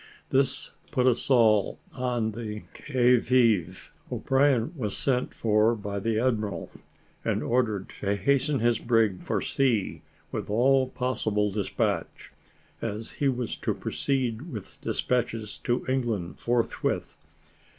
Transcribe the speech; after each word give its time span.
This 0.31 0.71
put 0.91 1.05
us 1.07 1.29
all 1.29 1.77
on 1.93 2.31
the 2.31 2.63
qui 2.73 3.17
vive. 3.17 3.91
O'Brien 4.11 4.73
was 4.75 4.97
sent 4.97 5.31
for 5.31 5.75
by 5.75 5.99
the 5.99 6.17
admiral, 6.17 6.71
and 7.23 7.43
ordered 7.43 7.89
to 7.99 8.15
hasten 8.15 8.61
his 8.61 8.79
brig 8.79 9.21
for 9.21 9.41
sea 9.41 10.01
with 10.31 10.49
all 10.49 10.87
possible 10.89 11.51
despatch, 11.51 12.31
as 12.81 13.11
he 13.11 13.29
was 13.29 13.55
to 13.57 13.75
proceed 13.75 14.51
with 14.51 14.81
despatches 14.81 15.59
to 15.59 15.85
England 15.87 16.39
forthwith. 16.39 17.15